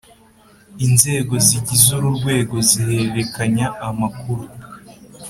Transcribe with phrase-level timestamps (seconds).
[0.85, 4.43] Inzego zigize uru rwego zihererekanya amakuru